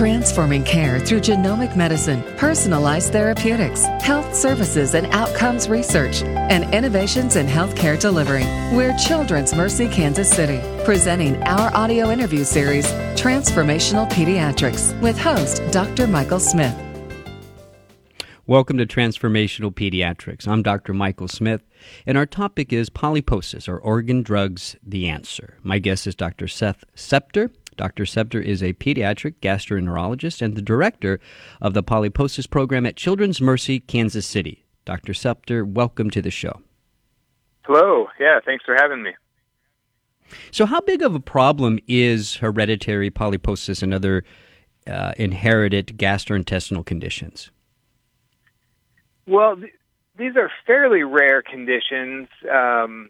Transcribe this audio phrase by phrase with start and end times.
[0.00, 7.46] Transforming care through genomic medicine, personalized therapeutics, health services and outcomes research, and innovations in
[7.46, 8.44] healthcare delivery.
[8.74, 16.06] We're Children's Mercy Kansas City, presenting our audio interview series, Transformational Pediatrics, with host Dr.
[16.06, 16.74] Michael Smith.
[18.46, 20.48] Welcome to Transformational Pediatrics.
[20.48, 20.94] I'm Dr.
[20.94, 21.60] Michael Smith,
[22.06, 25.58] and our topic is polyposis or orphan drugs, the answer.
[25.62, 26.48] My guest is Dr.
[26.48, 27.50] Seth Septer.
[27.80, 28.04] Dr.
[28.04, 31.18] Septer is a pediatric gastroenterologist and the director
[31.62, 34.66] of the polyposis program at Children's Mercy, Kansas City.
[34.84, 35.14] Dr.
[35.14, 36.60] Septer, welcome to the show.
[37.62, 38.08] Hello.
[38.20, 39.12] Yeah, thanks for having me.
[40.50, 44.24] So, how big of a problem is hereditary polyposis and other
[44.86, 47.50] uh, inherited gastrointestinal conditions?
[49.26, 49.72] Well, th-
[50.18, 53.08] these are fairly rare conditions um,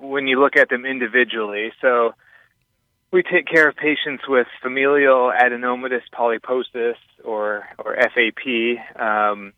[0.00, 1.70] when you look at them individually.
[1.80, 2.14] So
[3.10, 9.00] we take care of patients with familial adenomatous polyposis or or FAP.
[9.00, 9.52] Um,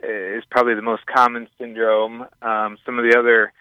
[0.00, 2.24] is probably the most common syndrome.
[2.40, 3.52] Um, some of the other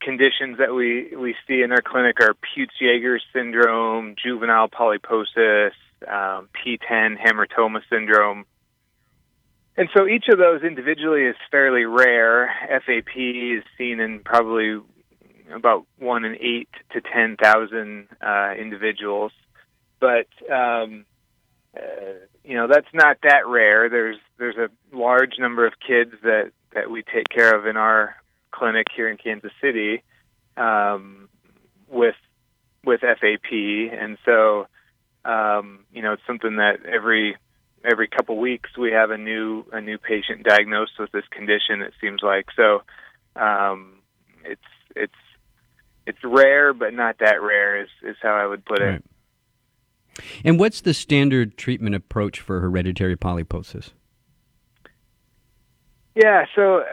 [0.00, 5.70] conditions that we, we see in our clinic are Peutz-Jeghers syndrome, juvenile polyposis,
[6.08, 8.46] um, PTEN hamartoma syndrome,
[9.76, 12.50] and so each of those individually is fairly rare.
[12.68, 14.80] FAP is seen in probably
[15.54, 19.32] about one in eight to ten thousand uh, individuals,
[20.00, 21.04] but um,
[21.76, 21.80] uh,
[22.44, 23.88] you know that's not that rare.
[23.88, 28.16] There's there's a large number of kids that that we take care of in our
[28.50, 30.02] clinic here in Kansas City
[30.56, 31.28] um,
[31.88, 32.14] with
[32.84, 34.66] with FAP, and so
[35.24, 37.36] um, you know it's something that every
[37.84, 41.82] every couple weeks we have a new a new patient diagnosed with this condition.
[41.82, 42.82] It seems like so.
[43.34, 44.00] Um,
[44.44, 44.60] it's
[44.94, 45.12] it's
[46.06, 47.82] it's rare, but not that rare.
[47.82, 48.84] Is is how I would put it.
[48.84, 49.02] Right.
[50.44, 53.90] And what's the standard treatment approach for hereditary polyposis?
[56.14, 56.84] Yeah, so uh,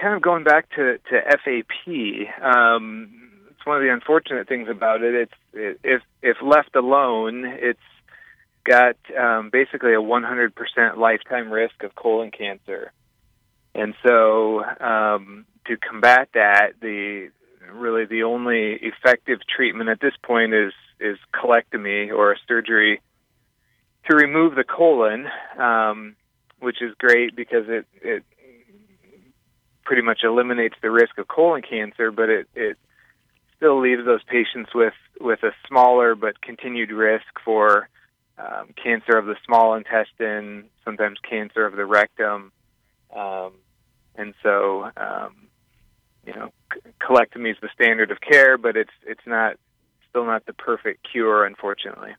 [0.00, 3.10] kind of going back to to FAP, um,
[3.50, 5.14] it's one of the unfortunate things about it.
[5.14, 7.78] It's it, if if left alone, it's
[8.64, 12.90] got um, basically a 100% lifetime risk of colon cancer.
[13.76, 17.28] And so, um, to combat that, the
[17.72, 23.00] really the only effective treatment at this point is is colectomy or a surgery
[24.08, 25.26] to remove the colon,
[25.58, 26.16] um,
[26.60, 28.24] which is great because it it
[29.84, 32.78] pretty much eliminates the risk of colon cancer, but it it
[33.56, 37.88] still leaves those patients with with a smaller but continued risk for
[38.38, 42.52] um, cancer of the small intestine, sometimes cancer of the rectum,
[43.14, 43.52] um,
[44.14, 45.48] and so um,
[46.26, 46.50] you know
[47.06, 49.56] colectomy is the standard of care, but it's it's not
[50.08, 52.14] still not the perfect cure, unfortunately.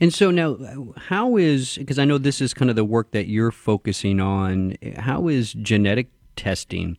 [0.00, 0.56] And so now,
[0.96, 4.76] how is because I know this is kind of the work that you're focusing on.
[4.96, 6.96] How is genetic testing,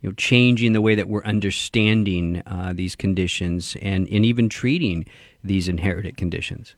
[0.00, 5.06] you know, changing the way that we're understanding uh, these conditions and and even treating
[5.42, 6.76] these inherited conditions?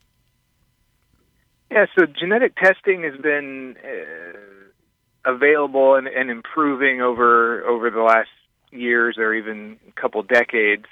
[1.71, 8.31] Yeah, so genetic testing has been uh, available and, and improving over over the last
[8.71, 10.87] years or even a couple decades.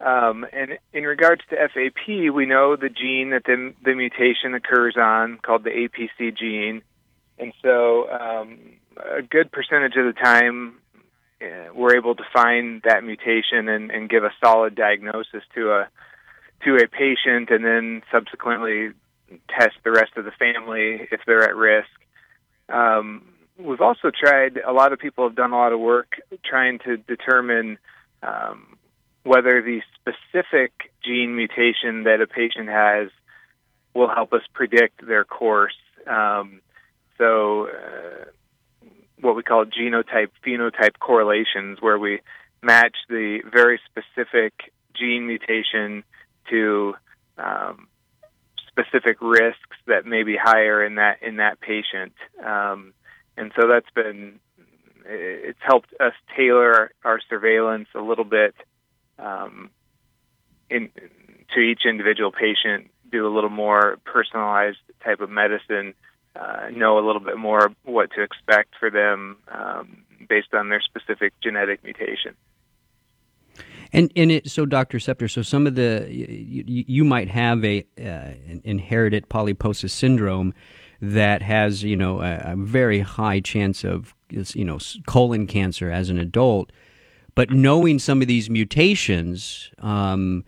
[0.00, 4.96] Um, and in regards to FAP, we know the gene that the, the mutation occurs
[4.96, 6.82] on, called the APC gene.
[7.38, 8.58] And so, um,
[8.96, 10.78] a good percentage of the time,
[11.40, 15.88] uh, we're able to find that mutation and, and give a solid diagnosis to a
[16.64, 18.90] to a patient, and then subsequently
[19.48, 21.88] test the rest of the family if they're at risk.
[22.68, 23.27] Um,
[23.58, 26.96] we've also tried, a lot of people have done a lot of work trying to
[26.96, 27.78] determine
[28.22, 28.76] um,
[29.24, 30.72] whether the specific
[31.04, 33.08] gene mutation that a patient has
[33.94, 35.76] will help us predict their course.
[36.06, 36.60] Um,
[37.18, 38.24] so, uh,
[39.20, 42.20] what we call genotype phenotype correlations, where we
[42.62, 46.04] match the very specific gene mutation
[46.50, 46.94] to
[47.36, 47.88] um,
[48.68, 52.12] specific risks that may be higher in that in that patient.
[52.44, 52.94] Um,
[53.38, 54.40] and so that's been
[55.08, 58.54] it's helped us tailor our surveillance a little bit
[59.18, 59.70] um,
[60.68, 60.90] in
[61.54, 65.94] to each individual patient, do a little more personalized type of medicine,
[66.36, 70.82] uh, know a little bit more what to expect for them um, based on their
[70.82, 72.34] specific genetic mutation.
[73.92, 74.98] And and it so Dr.
[74.98, 78.32] Septer, so some of the you, you might have a uh,
[78.62, 80.52] inherited polyposis syndrome
[81.00, 86.10] that has you know a, a, very high chance of you know colon cancer as
[86.10, 86.70] an adult,
[87.34, 89.70] but knowing some of these mutations.
[89.78, 90.44] Um,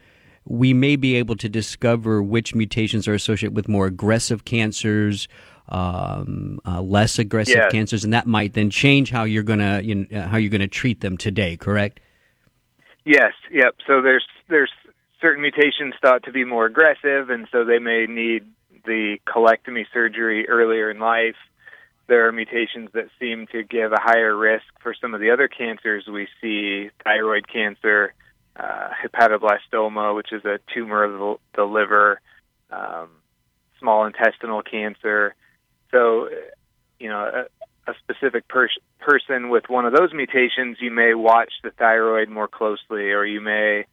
[0.46, 5.28] we may be able to discover which mutations are associated with more aggressive cancers,
[5.68, 7.70] um, uh, less aggressive Yes.
[7.70, 11.02] cancers, and that might then change how you're gonna you know, how you're gonna treat
[11.02, 11.56] them today.
[11.56, 12.00] Correct?
[13.04, 13.76] Yes, yep.
[13.86, 14.72] So there's there's
[15.20, 18.44] certain mutations thought to be more aggressive, and so they may need
[18.84, 21.36] the colectomy surgery earlier in life.
[22.06, 25.48] There are mutations that seem to give a higher risk for some of the other
[25.48, 28.14] cancers we see: thyroid cancer,
[28.56, 32.20] uh, hepatoblastoma, which is a tumor of the, liver,
[32.70, 33.08] um,
[33.78, 35.34] small intestinal cancer.
[35.90, 36.28] So,
[36.98, 37.46] you know,
[37.86, 42.28] a, a specific pers- person with one of those mutations, you may watch the thyroid
[42.28, 43.86] more closely, or you may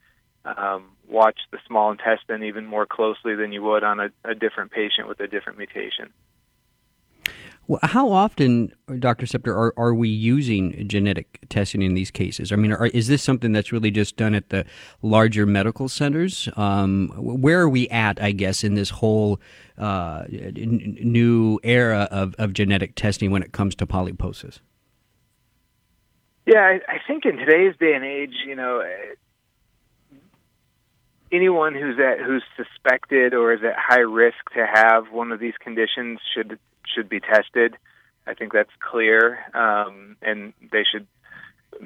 [0.43, 4.71] um, watch the small intestine even more closely than you would on a, a different
[4.71, 6.11] patient with a different mutation.
[7.69, 9.25] Well, how often, Dr.
[9.25, 12.53] Septer, are, are we using genetic testing in these cases?
[12.53, 14.65] I mean, are, is this something that's really just done at the
[15.01, 16.47] larger medical centers?
[16.55, 19.41] Um, where are we at, I guess, in this whole
[19.77, 24.59] uh, n- new era of, of genetic testing when it comes to polyposis?
[26.45, 28.81] Yeah, I, I think in today's day and age, you know,
[31.31, 35.55] anyone who's at who's suspected or is at high risk to have one of these
[35.59, 37.75] conditions should should be tested.
[38.25, 41.07] I think that's clear, um, and they should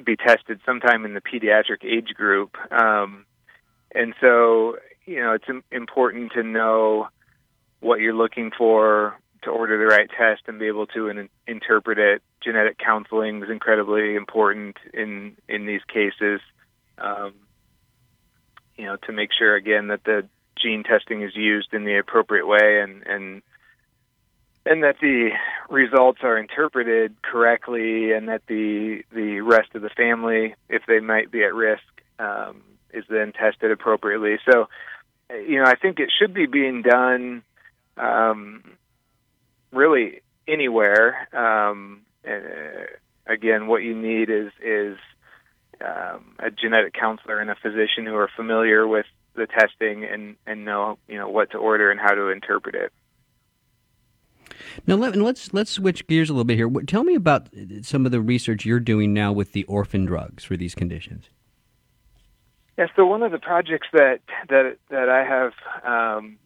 [0.04, 2.56] be tested sometime in the pediatric age group.
[2.72, 3.26] Um,
[3.94, 7.08] and so, you know, it's important to know
[7.80, 11.98] what you're looking for to order the right test and be able to in- interpret
[11.98, 12.22] it.
[12.42, 16.40] Genetic counseling is incredibly important in in these cases.
[16.98, 17.34] Um,
[18.82, 20.26] you know, to make sure again that the
[20.60, 23.42] gene testing is used in the appropriate way and and
[24.66, 25.30] and that the
[25.70, 31.30] results are interpreted correctly and that the the rest of the family if they might
[31.30, 31.84] be at risk
[32.18, 32.60] um,
[32.92, 34.38] is then tested appropriately.
[34.50, 34.68] So
[35.30, 37.44] you know i think it should be being done
[37.96, 38.64] um,
[39.70, 41.28] really anywhere.
[41.32, 42.86] Um, uh,
[43.28, 44.98] again what you need is is
[45.84, 50.64] um, a genetic counselor and a physician who are familiar with the testing and and
[50.64, 52.92] know you know what to order and how to interpret it
[54.86, 56.70] Now let, let's let's switch gears a little bit here.
[56.86, 57.48] Tell me about
[57.82, 61.30] some of the research you're doing now with the orphan drugs for these conditions.
[62.78, 65.52] Yeah, so one of the projects that that that I have
[65.84, 66.38] um,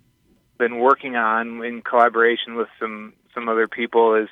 [0.58, 4.28] been working on in collaboration with some some other people is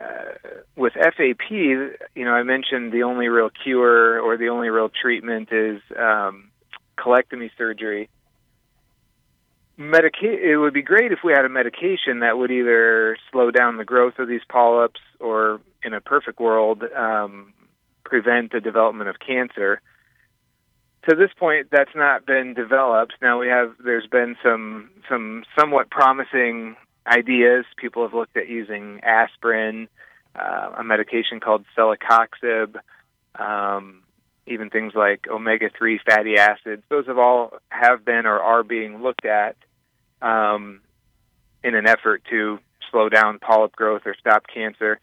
[0.00, 1.50] uh, with FAP.
[1.50, 6.50] You know, I mentioned the only real cure or the only real treatment is um,
[6.98, 8.08] colectomy surgery.
[9.76, 13.78] Medica- it would be great if we had a medication that would either slow down
[13.78, 17.52] the growth of these polyps or, in a perfect world, um,
[18.04, 19.80] prevent the development of cancer
[21.08, 25.90] to this point that's not been developed now we have there's been some some somewhat
[25.90, 29.88] promising ideas people have looked at using aspirin
[30.34, 32.76] uh, a medication called celecoxib
[33.38, 34.02] um,
[34.46, 39.24] even things like omega-3 fatty acids those have all have been or are being looked
[39.24, 39.56] at
[40.20, 40.80] um,
[41.64, 42.58] in an effort to
[42.90, 45.00] slow down polyp growth or stop cancer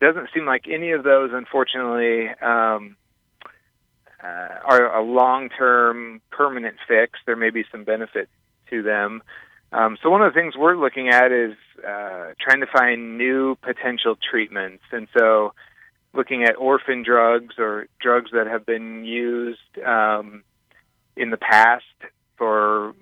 [0.00, 2.96] doesn't seem like any of those unfortunately um,
[4.22, 7.18] uh, are a long-term permanent fix.
[7.26, 8.28] There may be some benefit
[8.70, 9.22] to them.
[9.72, 11.54] Um, so one of the things we're looking at is
[11.86, 15.52] uh, trying to find new potential treatments, and so
[16.14, 20.42] looking at orphan drugs or drugs that have been used um,
[21.16, 21.84] in the past
[22.36, 22.94] for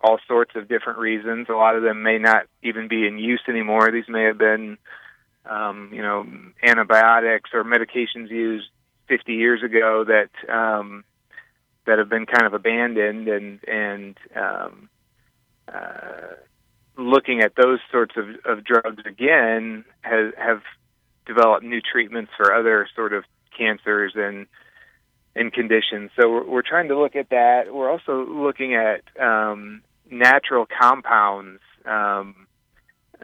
[0.00, 1.48] all sorts of different reasons.
[1.48, 3.90] A lot of them may not even be in use anymore.
[3.90, 4.78] These may have been,
[5.46, 6.26] um, you know,
[6.62, 8.66] antibiotics or medications used
[9.08, 11.04] 50 years ago that um,
[11.86, 14.88] that have been kind of abandoned and and um,
[15.72, 16.34] uh,
[16.96, 20.62] looking at those sorts of, of drugs again has have
[21.26, 23.24] developed new treatments for other sort of
[23.56, 24.46] cancers and
[25.36, 26.10] and conditions.
[26.20, 27.72] So we're, we're trying to look at that.
[27.72, 31.60] We're also looking at um, natural compounds.
[31.84, 32.46] Um,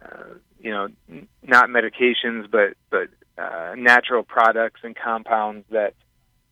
[0.01, 5.95] uh, you know, n- not medications, but but uh, natural products and compounds that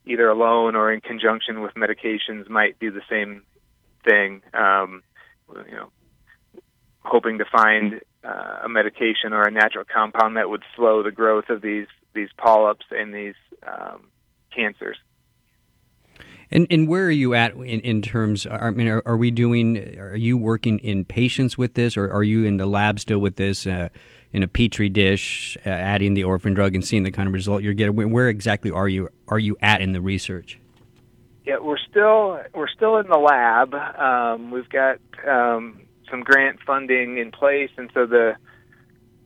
[0.06, 3.42] either alone or in conjunction with medications might do the same
[4.04, 4.42] thing.
[4.54, 5.02] Um,
[5.68, 5.90] you know,
[7.00, 11.48] hoping to find uh, a medication or a natural compound that would slow the growth
[11.48, 13.34] of these these polyps and these
[13.66, 14.08] um,
[14.54, 14.96] cancers.
[16.50, 18.46] And and where are you at in, in terms?
[18.46, 19.98] I mean, are, are we doing?
[19.98, 23.36] Are you working in patients with this, or are you in the lab still with
[23.36, 23.90] this uh,
[24.32, 27.62] in a petri dish, uh, adding the orphan drug and seeing the kind of result
[27.62, 28.10] you're getting?
[28.10, 29.10] Where, exactly are you?
[29.28, 30.58] Are you at in the research?
[31.48, 33.72] Yeah, we're still we're still in the lab.
[33.74, 38.36] Um, we've got um, some grant funding in place, and so the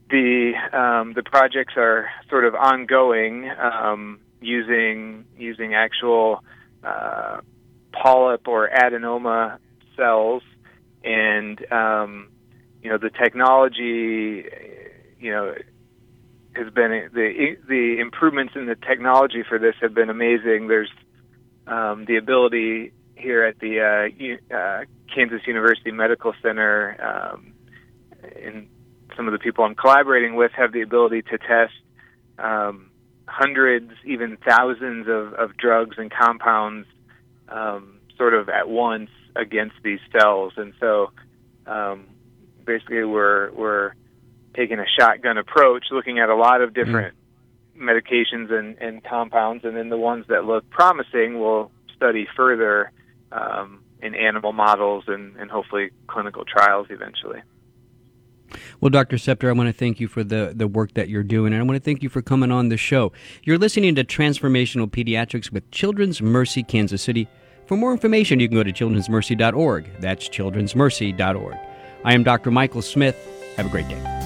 [0.08, 6.44] the um, the projects are sort of ongoing um, using using actual
[6.84, 7.40] uh,
[7.90, 9.58] polyp or adenoma
[9.96, 10.44] cells,
[11.02, 12.28] and um,
[12.84, 14.44] you know the technology,
[15.18, 15.56] you know,
[16.54, 20.68] has been the the improvements in the technology for this have been amazing.
[20.68, 20.88] There's
[21.66, 27.52] um, the ability here at the uh, uh, Kansas University Medical Center, um,
[28.42, 28.68] and
[29.16, 31.74] some of the people I'm collaborating with have the ability to test
[32.38, 32.90] um,
[33.26, 36.86] hundreds, even thousands of, of drugs and compounds
[37.48, 40.52] um, sort of at once against these cells.
[40.56, 41.12] And so
[41.66, 42.06] um,
[42.64, 43.92] basically we're, we're
[44.54, 47.14] taking a shotgun approach, looking at a lot of different.
[47.78, 52.90] Medications and, and compounds, and then the ones that look promising we'll study further
[53.32, 57.40] um, in animal models and, and hopefully clinical trials eventually.
[58.80, 59.16] Well, Dr.
[59.16, 61.64] Septer, I want to thank you for the, the work that you're doing, and I
[61.64, 63.12] want to thank you for coming on the show.
[63.44, 67.28] You're listening to Transformational Pediatrics with Children's Mercy Kansas City.
[67.66, 70.00] For more information, you can go to childrensmercy.org.
[70.00, 71.56] That's childrensmercy.org.
[72.04, 72.50] I am Dr.
[72.50, 73.16] Michael Smith.
[73.56, 74.21] Have a great day.